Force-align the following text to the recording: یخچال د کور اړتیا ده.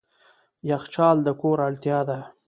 یخچال 0.69 1.17
د 1.23 1.27
کور 1.41 1.57
اړتیا 1.67 1.99
ده. 2.09 2.19